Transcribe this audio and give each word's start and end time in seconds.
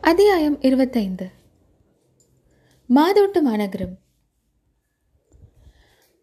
அத்தியாயம் 0.00 0.60
இருபத்தைந்து. 0.60 1.30
மாதோட்டு 2.86 3.42
மாநகரம் 3.42 3.98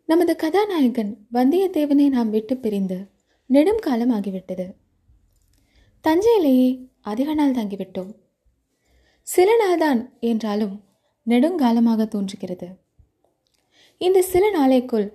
நமது 0.05 0.35
கதாநாயகன் 0.35 1.27
வந்தியத்தேவனை 1.33 2.09
நாம் 2.09 2.29
விட்டு 2.29 2.57
பிரிந்து 2.57 3.09
நெடும் 3.45 3.77
காலம் 3.77 4.11
ஆகிவிட்டது. 4.11 4.73
தஞ்சையிலேயே 6.03 6.89
அதிக 7.01 7.33
நாள் 7.33 7.51
தங்கிவிட்டோம். 7.51 8.15
சில 9.21 9.51
நாள்தான் 9.63 10.19
என்றாலும் 10.19 10.83
நெடுங்காலமாக 11.27 12.07
தோன்றுகிறது. 12.07 12.69
இந்த 13.97 14.21
சில 14.21 14.51
நாளைக்குள் 14.51 15.13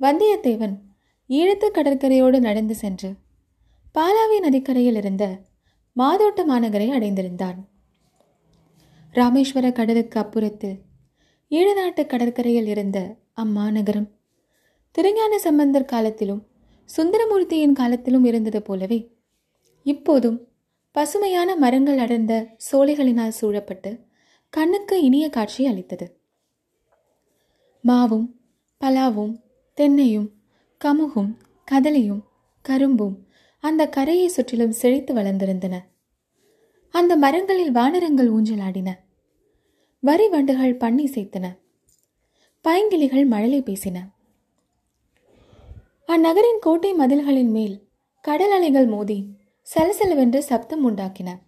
வந்தியத்தேவன் 0.00 0.78
ஈழத்து 1.28 1.70
கடற்கரையோடு 1.70 2.40
நடந்து 2.40 2.74
சென்று 2.74 3.14
பாலாவி 3.94 4.40
நதிக்கரையில் 4.40 4.96
இருந்த 4.96 5.40
மாதோட்ட 5.96 6.46
மாநகரை 6.48 6.90
அடைந்திருந்தான். 6.90 7.72
ராமேஸ்வர 9.14 9.72
கடலுக்கு 9.72 10.20
அப்புறத்தில் 10.20 10.80
ஈழநாட்டு 11.50 12.06
கடற்கரையில் 12.06 12.66
இருந்த 12.66 13.16
அம்மாநகரம் 13.36 14.08
திருஞான 14.90 15.38
சம்பந்தர் 15.38 15.84
காலத்திலும் 15.84 16.46
சுந்தரமூர்த்தியின் 16.96 17.72
காலத்திலும் 17.72 18.24
இருந்தது 18.24 18.62
போலவே 18.62 19.16
இப்போதும் 19.82 20.48
பசுமையான 20.92 21.56
மரங்கள் 21.56 21.98
அடர்ந்த 21.98 22.56
சோலைகளினால் 22.72 23.28
சூழப்பட்டு 23.28 24.00
கண்ணுக்கு 24.50 25.02
இனிய 25.02 25.30
காட்சி 25.30 25.66
அளித்தது. 25.66 26.20
மாவும் 27.84 28.26
பலாவும் 28.80 29.34
தென்னையும் 29.76 30.28
கமுகும் 30.84 31.36
கதலையும் 31.72 32.22
கரும்பும் 32.62 33.26
அந்த 33.60 33.88
கரையை 33.88 34.28
சுற்றிலும் 34.28 34.70
செழித்து 34.70 35.14
வளர்ந்திருந்தன. 35.14 35.80
அந்த 36.90 37.16
மரங்களில் 37.16 37.72
வானரங்கள் 37.72 38.32
ஊஞ்சலாடின. 38.32 38.90
வரி 40.06 40.28
வண்டுகள் 40.28 40.74
பண்ணி 40.74 41.04
சேர்த்தன. 41.04 41.58
பைங்கிளிகள் 42.64 43.26
மழலை 43.26 43.62
பேசின. 43.62 44.08
அந்நகரின் 46.06 46.58
கோட்டை 46.60 46.94
மதில்களின் 46.94 47.50
மேல் 47.50 47.88
கடல் 48.20 48.50
அலைகள் 48.50 48.86
மோதி 48.86 49.28
சலசலவென்று 49.74 50.38
சப்தம் 50.38 50.90
உண்டாக்கின. 50.90 51.38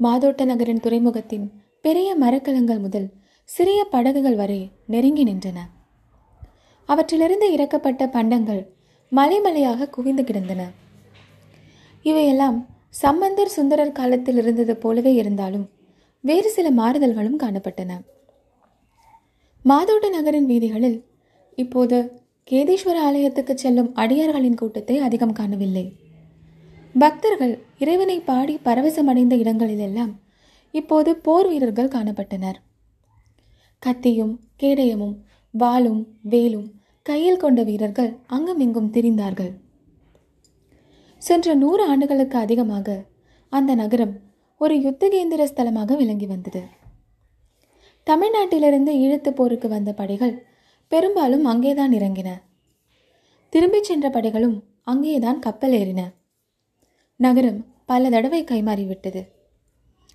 மாதோட்ட 0.00 0.44
நகரின் 0.44 0.80
துறைமுகத்தின் 0.80 1.50
பெரிய 1.80 2.16
மரக்கலங்கள் 2.16 2.78
முதல் 2.78 3.12
சிறிய 3.44 3.84
படகுகள் 3.84 4.34
வரை 4.34 4.70
நெருங்கி 4.86 5.24
நின்றன. 5.24 5.58
அவற்றிலிருந்து 6.84 7.56
இறக்கப்பட்ட 7.56 8.10
பண்டங்கள் 8.10 8.74
மலைமலையாக 9.12 9.90
குவிந்து 9.90 10.24
கிடந்தன. 10.24 10.70
இவையெல்லாம் 12.02 12.66
சம்பந்தர் 12.90 13.48
சுந்தரர் 13.48 13.92
காலத்தில் 13.92 14.36
இருந்தது 14.36 14.76
போலவே 14.76 15.14
இருந்தாலும் 15.14 15.68
வேறு 16.20 16.50
சில 16.50 16.70
மாறுதல்களும் 16.70 17.42
காணப்பட்டன. 17.42 17.92
மாதோட்ட 19.64 20.10
நகரின் 20.10 20.46
வீதிகளில் 20.46 21.04
இப்போது 21.54 21.98
கேதீஸ்வர 22.50 22.98
ஆலயத்துக்கு 22.98 23.54
செல்லும் 23.54 23.94
அடியார்களின் 23.94 24.54
கூட்டத்தை 24.54 24.98
அதிகம் 24.98 25.32
காணவில்லை. 25.32 25.96
பக்தர்கள் 26.98 27.58
இறைவனை 27.78 28.20
பாடி 28.20 28.60
பரவசமடைந்த 28.64 29.34
இடங்களிலெல்லாம் 29.36 30.12
இப்போது 30.70 31.16
போர் 31.16 31.48
வீரர்கள் 31.48 31.88
காணப்பட்டனர். 31.88 32.58
கத்தியும் 33.78 34.40
கேடயமும் 34.62 35.16
வாளும் 35.50 36.02
வேலும் 36.22 36.68
கையில் 37.02 37.36
கொண்ட 37.36 37.62
வீரர்கள் 37.62 38.18
அங்குமிங்கும் 38.26 38.90
திரிந்தார்கள். 38.92 39.52
சென்ற 41.18 41.54
நூறு 41.54 41.82
ஆண்டுகளுக்கு 41.86 42.38
அதிகமாக 42.38 43.04
அந்த 43.48 43.74
நகரம் 43.74 44.14
ஒரு 44.62 44.74
யுத்தகேந்திர 44.74 45.42
ஸ்தலமாக 45.44 45.96
விளங்கி 45.96 46.26
வந்தது. 46.26 46.62
தமிழ்நாட்டிலிருந்து 48.06 48.92
ஈழத்து 49.04 49.30
போருக்கு 49.30 49.68
வந்த 49.68 49.92
படைகள் 49.92 50.46
பெரும்பாலும் 50.88 51.44
அங்கேதான் 51.44 51.92
இறங்கின. 51.92 52.28
திரும்பிச் 53.48 53.84
சென்ற 53.84 54.10
படைகளும் 54.10 54.62
அங்கேதான் 54.82 55.38
கப்பல் 55.38 55.70
ஏறின. 55.70 56.00
நகரம் 57.16 57.64
பல 57.86 58.08
தடவை 58.08 58.44
கைமாறிவிட்டது 58.44 59.22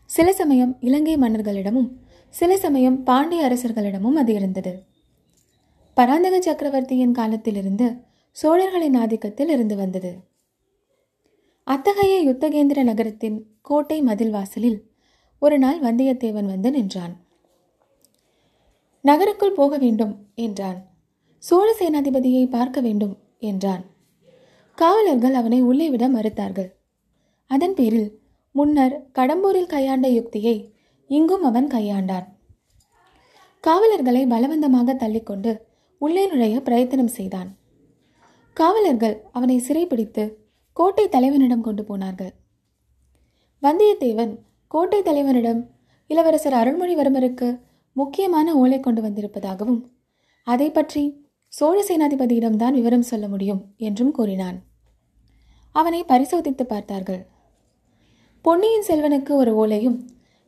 சில 0.06 0.34
சமயம் 0.34 0.78
இலங்கை 0.80 1.16
மன்னர்களிடமும் 1.16 1.90
சில 2.30 2.58
சமயம் 2.58 3.04
பாண்டிய 3.04 3.48
அரசர்களிடமும் 3.50 4.14
அது 4.14 4.34
இருந்தது. 4.34 4.84
பராந்தக 5.94 6.42
சக்கரவர்த்தியின் 6.42 7.12
காலத்திலிருந்து 7.12 7.96
சோழர்களின் 8.32 8.96
ஆதிக்கத்தில் 8.96 9.50
இருந்து 9.50 9.76
வந்தது. 9.76 10.34
அத்தகைய 11.68 12.32
யுத்தகேந்திர 12.32 12.84
நகரத்தின் 12.84 13.48
கோட்டை 13.62 14.02
மதில் 14.02 14.30
வாசலில் 14.30 14.92
ஒரு 15.40 15.60
நாள் 15.60 15.82
வந்தியத்தேவன் 15.82 16.46
வந்து 16.46 16.72
நின்றான். 16.72 17.16
நகருக்குள் 19.02 19.52
போக 19.52 19.78
வேண்டும் 19.78 20.28
என்றான். 20.36 20.86
சோழ 21.38 21.76
சேனாதிபதியை 21.80 22.50
பார்க்க 22.50 22.82
வேண்டும் 22.82 23.18
என்றான். 23.40 23.84
காவலர்கள் 24.76 25.34
அவனை 25.34 25.62
உள்ளே 25.62 25.90
விட 25.90 26.10
மறுத்தார்கள். 26.10 26.70
அதன் 27.48 27.74
பேரில் 27.74 28.22
முன்னர் 28.52 29.10
கடம்பூரில் 29.14 29.66
கையாண்ட 29.66 30.08
யுக்தியை 30.08 30.74
இங்கும் 31.08 31.44
அவன் 31.44 31.68
கையாண்டான். 31.68 32.28
காவலர்களை 33.60 34.26
பலவந்தமாக 34.26 34.94
தள்ளிக்கொண்டு 34.94 35.62
உள்ளே 35.98 36.28
நுழைய 36.28 36.62
பிரயத்தனம் 36.62 37.08
செய்தான். 37.08 37.58
காவலர்கள் 38.54 39.24
அவனை 39.32 39.60
சிறைப்பிடித்து 39.60 40.45
கோட்டை 40.78 41.06
தலைவனிடம் 41.10 41.66
கொண்டு 41.68 41.84
போனார்கள். 41.84 42.34
வந்தியத்தேவன் 43.62 44.34
கோட்டை 44.68 45.00
தலைவனிடம் 45.02 45.62
இளவரசர் 46.10 46.58
அருள்மொழிவர்மருக்கு 46.62 47.48
முக்கியமான 47.96 48.48
ஓலை 48.62 48.80
கொண்டு 48.80 49.02
வந்திருப்பதாகவும் 49.02 49.82
அதை 50.48 50.68
பற்றி 50.72 51.04
சோழ 51.48 51.78
சேனாதிபதியிடம்தான் 51.90 52.78
விவரம் 52.80 53.08
சொல்ல 53.12 53.26
முடியும் 53.28 53.62
என்றும் 53.78 54.12
கூறினான். 54.12 54.58
அவனை 55.76 56.02
பரிசோதித்து 56.04 56.66
பார்த்தார்கள். 56.66 57.24
பொன்னியின் 58.46 58.88
செல்வனுக்கு 58.88 59.32
ஒரு 59.42 59.52
ஓலையும் 59.62 59.98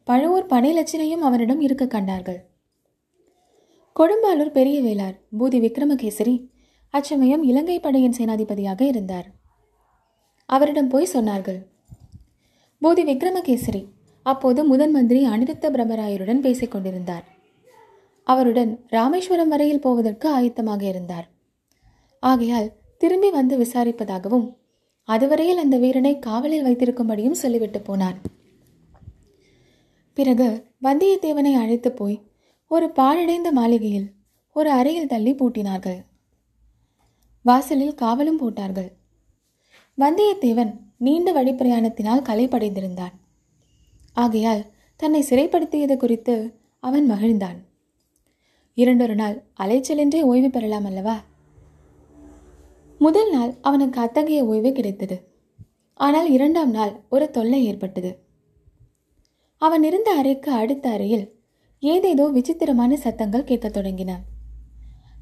பழுவூர் 0.07 0.51
பனை 0.51 0.71
லட்சணையும் 0.77 1.25
அவனிடம் 1.27 1.61
இருக்க 1.61 1.85
கண்டார்கள். 1.87 2.39
கொடும்பாலூர் 3.95 4.55
பெரிய 4.57 4.77
வேளார் 4.81 5.17
பூதி 5.39 5.59
விக்ரமகேசரி 5.63 6.35
அச்சமயம் 6.93 7.43
இலங்கை 7.43 7.79
படையின் 7.79 8.17
சேனாதிபதியாக 8.17 8.81
இருந்தார். 8.91 9.27
அவரிடம் 10.50 10.88
போய் 10.88 11.13
சொன்னார்கள். 11.13 11.66
போதி 12.80 13.03
விக்ரமகேசரி 13.03 13.85
அப்போது 14.24 14.66
முதன் 14.66 14.91
மந்திரி 14.91 15.28
அனிருத்த 15.28 15.66
பிரமராயருடன் 15.72 16.40
பேசிக் 16.40 16.72
கொண்டிருந்தார். 16.72 17.24
அவருடன் 18.24 18.85
ராமேஸ்வரம் 18.88 19.47
வரையில் 19.47 19.80
போவதற்கு 19.80 20.40
ஆயத்தமாக 20.40 20.81
இருந்தார். 20.81 21.28
ஆகையால் 22.19 22.74
திரும்பி 22.97 23.30
வந்து 23.30 23.58
விசாரிப்பதாகவும் 23.58 24.56
அதுவரையில் 25.03 25.58
அந்த 25.58 25.78
வீரனை 25.78 26.19
காவலில் 26.19 26.66
வைத்திருக்கும்படியும் 26.66 27.41
சொல்லிவிட்டு 27.41 27.79
போனார். 27.79 28.16
பிறகு 30.14 30.74
வந்தியத்தேவனை 30.84 31.53
அழைத்து 31.53 31.91
போய் 31.91 32.31
ஒரு 32.68 32.90
பாழடைந்த 32.90 33.52
மாளிகையில் 33.52 34.14
ஒரு 34.52 34.69
அறையில் 34.72 35.08
தள்ளி 35.08 35.34
பூட்டினார்கள். 35.34 36.00
வாசலில் 37.41 37.96
காவலும் 37.96 38.38
போட்டார்கள். 38.38 38.97
வந்தியத்தேவன் 40.02 40.78
நீண்ட 40.97 41.44
வழிப்பிரயாணத்தினால் 41.44 42.25
கலைப்படைந்திருந்தான். 42.30 43.16
ஆகையால் 44.13 44.66
தன்னை 44.96 45.25
சிறைப்படுத்தியது 45.30 45.97
குறித்து 45.97 46.59
அவன் 46.80 47.12
மகிழ்ந்தான். 47.12 47.58
இரண்டொரு 48.74 49.16
நாள் 49.16 49.44
அலைச்சலின்றே 49.59 50.22
ஓய்வு 50.22 50.50
பெறலாம் 50.50 50.85
அல்லவா? 50.85 51.24
முதல் 53.00 53.31
நாள் 53.31 53.56
அவனுக்கு 53.62 54.00
அத்தகைய 54.02 54.46
ஓய்வு 54.46 54.72
கிடைத்தது. 54.72 55.18
ஆனால் 55.94 56.31
இரண்டாம் 56.31 56.69
நாள் 56.69 57.02
ஒரு 57.09 57.31
தொல்லை 57.31 57.66
ஏற்பட்டது. 57.66 58.20
அவன் 59.58 59.84
இருந்த 59.84 60.11
அறைக்கு 60.11 60.52
அடுத்த 60.52 60.90
அறையில் 60.90 61.35
ஏதேதோ 61.79 62.28
விசித்திரமான 62.28 62.97
சத்தங்கள் 62.97 63.43
கேட்கத் 63.43 63.78
தொடங்கின. 63.78 64.16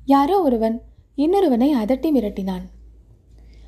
யாரோ 0.06 0.42
ஒருவன் 0.42 0.82
இன்னொருவனை 1.16 1.76
அதட்டி 1.76 2.10
மிரட்டினான். 2.12 2.75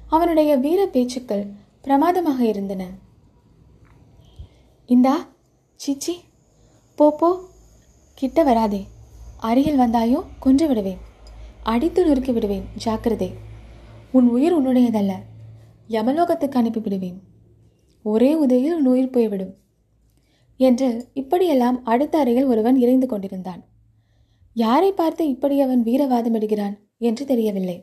அவனுடைய 0.09 0.51
வீர 0.57 0.81
பேச்சுக்கள் 0.85 1.43
பிரமாதமாக 1.81 2.41
இருந்தன. 2.43 2.83
இந்தா 4.89 5.15
சிச்சி 5.79 6.13
போ 6.95 7.07
போ 7.11 7.29
கிட்ட 8.13 8.43
வராதே. 8.43 8.81
அருகில் 9.39 9.79
வந்தாயோ 9.79 10.19
கொன்று 10.39 10.67
விடுவேன் 10.67 11.01
அடித்து 11.63 12.01
நொறுக்கி 12.05 12.31
விடுவேன் 12.33 12.65
ஜாக்கிரதை. 12.83 13.29
உன் 14.11 14.27
உயிர் 14.29 14.55
உன்னுடையதல்ல. 14.57 15.13
யமலோகத்துக்கு 15.89 16.59
அனுப்பிவிடுவேன் 16.61 17.17
ஒரே 18.05 18.31
உதவியில் 18.33 18.75
உன் 18.79 18.85
உயிர் 18.85 19.13
போய்விடும் 19.15 19.53
என்று 20.59 20.87
இப்படியெல்லாம் 21.13 21.77
அடுத்த 21.83 22.17
அறையில் 22.17 22.49
ஒருவன் 22.51 22.77
இறைந்து 22.79 23.07
கொண்டிருந்தான். 23.07 23.61
யாரை 24.55 24.91
பார்த்து 24.91 25.23
இப்படி 25.29 25.55
அவன் 25.61 25.83
வீரவாதமிடுகிறான் 25.83 26.75
என்று 26.97 27.25
தெரியவில்லை. 27.25 27.77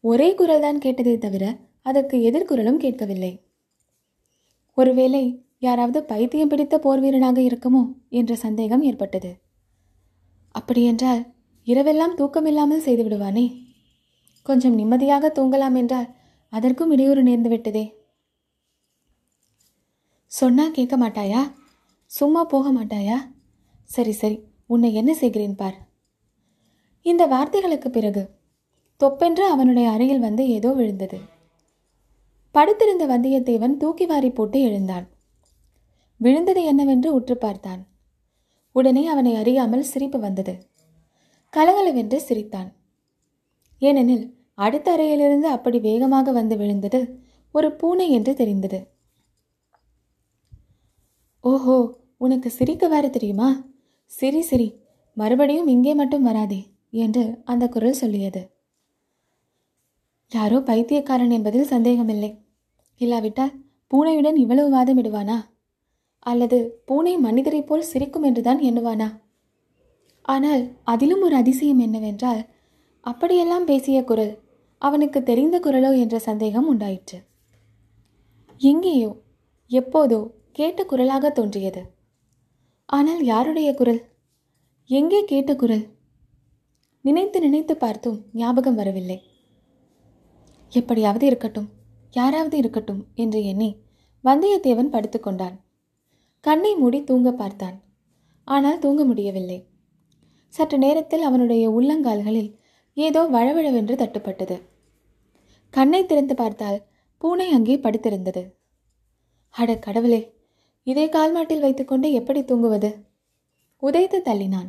ஒரே 0.00 0.34
குரல்தான் 0.34 0.78
கேட்டதே 0.78 1.18
தவிர 1.18 1.58
அதற்கு 1.82 2.16
எதிர்குரலும் 2.18 2.76
கேட்கவில்லை. 2.76 3.44
ஒருவேளை 4.74 5.44
யாராவது 5.58 6.04
பைத்தியம் 6.04 6.48
பிடித்த 6.48 6.78
போர் 6.78 7.00
வீரனாக 7.00 7.40
இருக்குமோ 7.40 7.92
என்ற 8.08 8.34
சந்தேகம் 8.34 8.82
ஏற்பட்டது. 8.82 9.40
அப்படியென்றால் 10.50 11.34
இரவெல்லாம் 11.66 12.16
தூக்கமில்லாமல் 12.16 12.84
செய்துவிடுவானே? 12.84 13.64
கொஞ்சம் 14.42 14.74
நிம்மதியாக 14.74 15.32
தூங்கலாம் 15.34 15.76
என்றால் 15.76 16.14
அதற்கும் 16.48 16.90
இடையூறு 16.90 17.22
நேர்ந்து 17.22 17.48
விட்டதே? 17.48 17.94
சொன்னா 20.26 20.68
கேட்க 20.68 20.98
மாட்டாயா? 20.98 21.52
சும்மா 22.06 22.44
போக 22.44 22.72
மாட்டாயா? 22.72 23.16
சரி 23.84 24.12
சரி 24.12 24.40
உன்னை 24.66 24.94
என்ன 24.94 25.14
செய்கிறேன் 25.14 25.54
பார். 25.54 25.88
இந்த 27.02 27.26
வார்த்தைகளுக்கு 27.26 27.88
பிறகு 27.88 28.35
தொப்பென்று 29.00 29.44
அவனுடைய 29.44 29.90
அறையில் 29.90 30.18
வந்து 30.18 30.48
ஏதோ 30.48 30.72
விழுந்தது. 30.72 31.18
படுத்திருந்த 32.54 33.04
வந்தியத்தேவன் 33.06 33.76
தூக்கி 33.76 34.06
வாரி 34.06 34.30
போட்டு 34.30 34.60
எழுந்தான். 34.60 35.06
விழுந்தது 36.16 36.64
என்னவென்று 36.64 37.14
உற்று 37.14 37.36
பார்த்தான். 37.36 37.82
உடனே 38.72 39.06
அவனை 39.06 39.34
அறியாமல் 39.34 39.82
சிரிப்பு 39.82 40.18
வந்தது. 40.20 40.54
கலகலவென்று 41.50 42.20
சிரித்தான். 42.20 42.70
ஏனெனில் 43.78 44.24
அடுத்த 44.54 44.92
அறையிலிருந்து 44.92 45.48
அப்படி 45.48 45.78
வேகமாக 45.80 46.32
வந்து 46.32 46.56
விழுந்தது 46.56 47.00
ஒரு 47.54 47.72
பூனை 47.72 48.10
என்று 48.10 48.34
தெரிந்தது. 48.34 48.78
ஓஹோ 51.40 51.76
உனக்கு 52.16 52.50
சிரிக்க 52.50 52.88
வேறு 52.88 53.10
தெரியுமா? 53.10 53.48
சிரி 54.10 54.40
சிரி 54.40 54.68
மறுபடியும் 55.12 55.66
இங்கே 55.66 55.94
மட்டும் 55.94 56.22
வராதே 56.22 56.60
என்று 56.90 57.42
அந்த 57.44 57.68
குரல் 57.68 58.00
சொல்லியது. 58.00 58.42
யாரோ 60.32 60.58
பைத்தியக்காரன் 60.60 61.30
என்பதில் 61.30 61.72
சந்தேகமில்லை. 61.74 62.30
இல்லாவிட்டால் 63.00 63.52
பூனையுடன் 63.90 64.34
இவ்வளவு 64.34 64.68
வாதமிடுவானா 64.76 65.36
அல்லது 66.18 66.82
பூனை 66.84 67.18
மனிதரைப் 67.18 67.66
போல் 67.66 67.88
சிரிக்கும் 67.90 68.22
என்றுதான் 68.22 68.60
எண்ணுவானா? 68.60 69.08
ஆனால் 70.22 70.62
அதிலும் 70.84 71.22
ஒரு 71.22 71.34
அதிசயம் 71.36 71.78
என்னவென்றால் 71.78 72.40
அப்படியெல்லாம் 73.00 73.64
பேசிய 73.64 73.98
குரல் 74.04 74.32
அவனுக்கு 74.82 75.22
தெரிந்த 75.22 75.56
குரலோ 75.58 75.90
என்ற 75.98 76.16
சந்தேகம் 76.18 76.66
உண்டாயிற்று. 76.66 77.18
எங்கேயோ 78.60 79.10
எப்போதோ 79.70 80.20
கேட்ட 80.52 80.80
குரலாக 80.84 81.30
தோன்றியது. 81.30 81.82
ஆனால் 82.88 83.22
யாருடைய 83.24 83.74
குரல்? 83.74 84.02
எங்கே 84.90 85.24
கேட்ட 85.24 85.52
குரல்? 85.54 85.86
நினைத்து 87.04 87.40
நினைத்து 87.40 87.76
பார்த்தும் 87.76 88.18
ஞாபகம் 88.32 88.74
வரவில்லை. 88.74 89.18
எப்படியாவது 90.72 91.26
இருக்கட்டும் 91.26 91.68
யாராவது 92.10 92.56
இருக்கட்டும் 92.56 93.06
என்று 93.14 93.44
எண்ணி 93.44 93.84
வந்தியத்தேவன் 94.24 94.92
படுத்துக்கொண்டான் 94.92 95.56
கண்ணை 96.40 96.74
மூடி 96.74 97.04
தூங்க 97.04 97.32
பார்த்தான். 97.32 97.82
ஆனால் 98.44 98.78
தூங்க 98.78 99.04
முடியவில்லை. 99.04 99.68
சற்று 100.48 100.78
நேரத்தில் 100.78 101.22
அவனுடைய 101.22 101.70
உள்ளங்கால்களில் 101.70 102.50
ஏதோ 102.94 103.22
வழவழவென்று 103.26 103.94
தட்டுப்பட்டது. 103.94 104.62
கண்ணை 105.70 106.06
திறந்து 106.06 106.34
பார்த்தால் 106.34 106.86
பூனை 107.18 107.50
அங்கே 107.50 107.76
படுத்திருந்தது. 107.76 108.42
அட 109.50 109.78
கடவுளே 109.78 110.34
இதை 110.82 111.08
கால்மாட்டில் 111.08 111.60
வைத்துக்கொண்டு 111.60 112.12
எப்படி 112.12 112.44
தூங்குவது? 112.44 112.90
உதைத்து 113.82 114.18
தள்ளினான். 114.24 114.68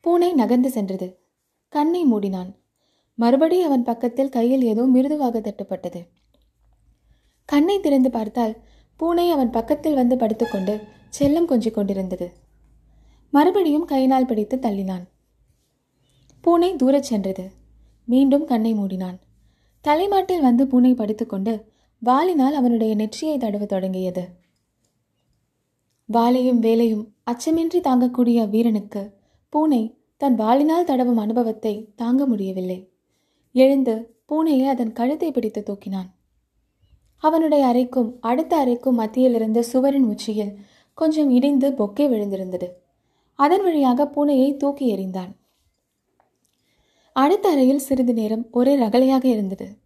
பூனை 0.00 0.32
நகர்ந்து 0.32 0.70
சென்றது. 0.70 1.08
கண்ணை 1.68 2.04
மூடினான். 2.12 2.50
மறுபடி 3.18 3.62
அவன் 3.62 3.82
பக்கத்தில் 3.82 4.28
கையில் 4.28 4.62
ஏதோ 4.62 4.82
மிருதுவாக 4.86 5.40
தட்டுப்பட்டது. 5.40 6.00
கண்ணை 7.44 7.80
திறந்து 7.80 8.10
பார்த்தால் 8.10 8.56
பூனை 8.96 9.30
அவன் 9.30 9.50
பக்கத்தில் 9.50 9.94
வந்து 9.94 10.16
படுத்துக்கொண்டு 10.16 10.74
செல்லம் 11.18 11.44
கொஞ்சிக் 11.44 11.74
கொண்டிருந்தது. 11.74 12.26
மறுபடியும் 13.30 13.84
கையினால் 13.84 14.26
பிடித்து 14.26 14.56
தள்ளினான். 14.56 15.04
பூனை 16.40 16.74
தூரச் 16.74 17.08
சென்றது. 17.10 17.44
மீண்டும் 18.04 18.44
கண்ணை 18.44 18.74
மூடினான். 18.74 19.18
தலைமாட்டில் 19.80 20.40
வந்து 20.40 20.66
பூனை 20.66 20.94
படுத்துக்கொண்டு 20.94 21.54
வாலினால் 22.02 22.56
அவனுடைய 22.60 22.94
நெற்றியை 22.94 23.36
தடவ 23.38 23.66
தொடங்கியது. 23.66 24.24
வாலையும் 26.08 26.58
வேலையும் 26.58 27.04
அச்சமின்றி 27.30 27.80
தாங்கக்கூடிய 27.80 28.48
வீரனுக்கு 28.48 29.02
பூனை 29.52 29.82
தன் 30.16 30.34
வாளினால் 30.34 30.84
தடவும் 30.84 31.16
அனுபவத்தை 31.16 31.74
தாங்க 31.96 32.26
முடியவில்லை. 32.26 32.78
எழுந்து 33.52 34.16
பூனையை 34.28 34.66
அதன் 34.66 34.92
கழுத்தை 34.92 35.30
பிடித்து 35.30 35.62
தூக்கினான். 35.62 36.08
அவனுடைய 37.16 37.66
அறைக்கும் 37.66 38.10
அடுத்த 38.20 38.64
அறைக்கும் 38.64 38.98
மத்தியில் 39.00 39.34
இருந்த 39.34 39.62
சுவரின் 39.62 40.04
உச்சியில் 40.04 40.58
கொஞ்சம் 40.94 41.30
இடிந்து 41.30 41.70
பொக்கே 41.70 42.06
விழுந்திருந்தது. 42.08 42.68
அதன் 43.34 43.62
வழியாக 43.62 44.04
பூனையை 44.04 44.56
தூக்கி 44.56 44.96
எறிந்தான். 44.96 45.30
அடுத்த 47.12 47.48
அறையில் 47.48 47.78
சிறிது 47.78 48.14
நேரம் 48.14 48.48
ஒரே 48.50 48.76
ரகலையாக 48.76 49.24
இருந்தது. 49.24 49.76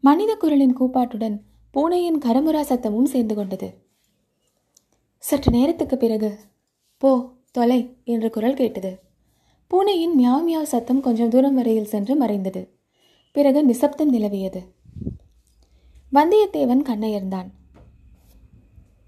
மனித 0.00 0.36
குரலின் 0.36 0.76
கூப்பாட்டுடன் 0.76 1.36
பூனையின் 1.70 2.18
கரமுரா 2.18 2.60
சத்தமும் 2.60 3.04
சேர்ந்து 3.04 3.34
கொண்டது. 3.34 3.68
சற்று 5.18 5.50
நேரத்துக்கு 5.52 5.96
பிறகு 5.96 6.38
போ 6.98 7.30
தொலை 7.50 7.96
என்ற 8.04 8.28
குரல் 8.28 8.54
கேட்டது. 8.54 9.00
பூனையின் 9.68 10.18
மியாவ் 10.18 10.46
மியாவ் 10.46 10.62
சத்தம் 10.62 11.00
கொஞ்சம் 11.00 11.28
தூரம் 11.28 11.54
வரையில் 11.54 11.84
சென்று 11.84 12.16
மறைந்தது. 12.16 12.62
பிறகு 13.36 13.64
நிசப்தம் 13.64 14.12
நிலவியது. 14.12 14.60
வந்தியத்தேவன் 16.12 16.82
கண்ணையர்ந்தான். 16.82 17.48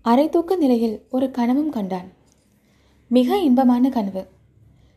அரை 0.03 0.29
தூக்க 0.29 0.57
நிலையில் 0.57 1.07
ஒரு 1.11 1.31
கனவும் 1.31 1.69
கண்டான். 1.69 2.09
மிக 3.09 3.39
இன்பமான 3.39 3.89
கனவு. 3.89 4.27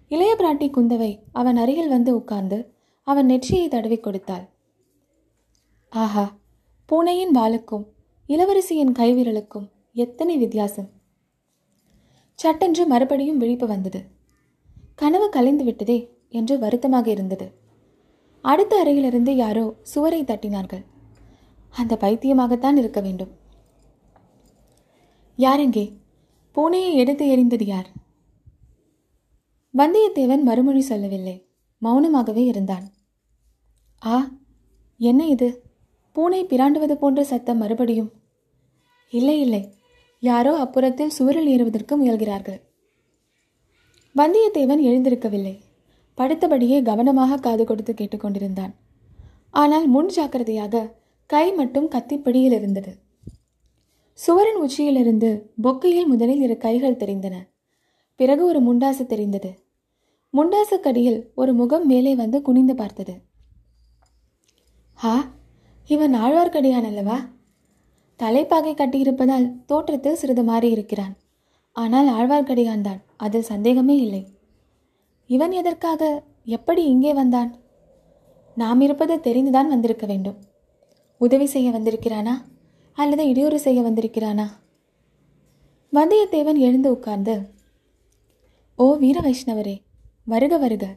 இளைய 0.08 0.36
பிராட்டி 0.40 0.70
குந்தவை 0.70 1.20
அவன் 1.31 1.56
அருகில் 1.56 1.88
வந்து 1.88 2.16
உட்கார்ந்து 2.16 2.74
அவன் 3.04 3.26
நெற்றியை 3.26 3.68
தடவி 3.68 3.98
கொடுத்தாள். 3.98 4.50
ஆஹா 5.90 6.38
பூனையின் 6.86 7.36
வாளுக்கும் 7.36 7.86
இளவரசியின் 8.28 8.96
கைவிரலுக்கும் 9.00 9.70
எத்தனை 9.94 10.38
வித்தியாசம். 10.38 10.90
சட்டென்று 12.36 12.86
மறுபடியும் 12.86 13.38
விழிப்பு 13.38 13.68
வந்தது. 13.68 14.04
கனவு 14.96 15.30
கலைந்து 15.30 15.64
விட்டதே 15.64 16.18
என்று 16.30 16.60
வருத்தமாக 16.60 17.10
இருந்தது. 17.12 17.68
அடுத்த 18.41 18.80
அறையிலிருந்து 18.80 19.36
யாரோ 19.36 19.75
சுவரை 19.81 20.24
தட்டினார்கள். 20.24 20.86
அந்த 21.69 21.97
பைத்தியமாகத்தான் 22.01 22.77
இருக்க 22.77 23.01
வேண்டும். 23.01 23.31
யாரெங்கே? 25.38 25.94
பூனையை 26.56 26.94
எடுத்து 26.94 27.25
எறிந்தது 27.25 27.64
யார்? 27.64 27.90
வந்தியத்தேவன் 29.78 30.42
மறுமொழி 30.42 30.81
சொல்லவில்லை. 30.81 31.47
மௌனமாகவே 31.83 32.45
இருந்தான். 32.45 32.92
ஆ 34.06 34.30
என்ன 34.97 35.28
இது? 35.28 35.64
பூனை 36.14 36.45
பிராண்டுவது 36.45 36.94
போன்ற 36.94 37.23
சத்தம் 37.23 37.57
மறுபடியும். 37.57 38.11
இல்லை 39.09 39.40
இல்லை. 39.40 39.73
யாரோ 40.19 40.64
அப்புறத்தில் 40.64 41.07
சுவரில் 41.07 41.47
ஏறுவதற்கு 41.47 42.06
முயல்கிறார்கள். 42.06 42.61
வந்தியத்தேவன் 44.16 44.83
எழுந்திருக்கவில்லை. 44.83 45.59
படுத்தபடியே 46.19 46.78
கவனமாக 46.81 47.40
காது 47.45 47.64
கொடுத்து 47.66 47.94
கேட்டுக்கொண்டிருந்தான் 47.94 48.73
ஆனால் 49.61 49.85
முன் 49.88 50.11
ஜாக்கிரதையாக 50.16 50.83
கை 51.30 51.45
மட்டும் 51.59 51.88
கத்திப்பிடியில் 51.88 52.56
இருந்தது. 52.57 52.92
சுவரின் 54.19 54.59
உச்சியிலிருந்து 54.66 55.30
பொக்கையில் 55.64 56.09
முதலில் 56.11 56.42
இரு 56.42 56.56
கைகள் 56.57 57.02
தெரிந்தன. 57.04 57.35
பிறகு 58.19 58.44
ஒரு 58.45 58.59
முண்டாசு 58.68 59.04
தெரிந்தது. 59.06 59.52
முண்டாசுக்கடியில் 60.33 61.19
ஒரு 61.35 61.52
முகம் 61.54 61.85
மேலே 61.85 62.14
வந்து 62.16 62.38
குனிந்து 62.42 62.73
பார்த்தது. 62.76 63.14
ஹா 64.97 65.14
இவன் 65.90 66.16
ஆழ்வார்க்கடியான் 66.23 66.88
அல்லவா 66.90 67.18
தலைப்பாகை 68.19 68.73
கட்டியிருப்பதால் 68.73 69.47
தோற்றத்தில் 69.66 70.19
சிறிது 70.21 70.44
மாறி 70.44 70.69
இருக்கிறான் 70.76 71.16
ஆனால் 71.76 72.09
ஆழ்வார்க்கடியான் 72.18 72.85
தான் 72.88 72.99
அதில் 73.18 73.49
சந்தேகமே 73.52 73.95
இல்லை. 74.06 74.21
இவன் 75.30 75.52
எதற்காக? 75.52 76.24
எப்படி 76.44 76.86
இங்கே 76.86 77.14
வந்தான்? 77.14 77.56
நாம் 78.56 78.81
இருப்பது 78.81 79.16
தெரிந்துதான் 79.16 79.68
வந்திருக்க 79.68 80.06
வேண்டும். 80.06 80.38
உதவி 81.18 81.45
செய்ய 81.45 81.71
வந்திருக்கிறானா? 81.71 82.31
அல்லது 82.94 83.28
இடையூறு 83.28 83.59
செய்ய 83.59 83.81
வந்திருக்கிறானா? 83.81 84.45
வந்தியத்தேவன் 85.94 86.57
எழுந்து 86.57 86.92
உட்கார்ந்து 86.92 87.50
ஓ 88.76 88.95
வீர 88.95 89.19
வைஷ்ணவரே 89.19 89.81
வருக 90.26 90.57
வருக. 90.57 90.95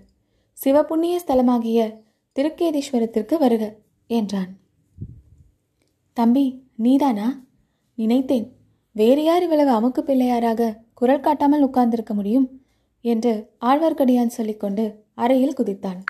சிவபுண்ணிய 0.65 1.19
ஸ்தலமாகிய 1.27 2.01
திருக்கேதீஸ்வரத்திற்கு 2.39 3.39
வருக 3.39 3.77
என்றான். 4.07 4.57
தம்பி 6.13 6.63
நீதானா? 6.77 7.45
நினைத்தேன். 7.95 8.57
வேறு 8.93 9.25
யார் 9.25 9.43
இவ்வளவு 9.43 9.73
அமுக்கு 9.73 10.01
பிள்ளையாராக 10.01 10.83
குரல் 10.95 11.21
காட்டாமல் 11.21 11.63
உட்கார்ந்திருக்க 11.63 12.15
முடியும்? 12.15 12.62
என்று 13.05 13.51
ஆழ்வார்க்கடியான் 13.61 14.37
சொல்லிக்கொண்டு 14.39 14.85
அறையில் 15.15 15.57
குதித்தான். 15.57 16.01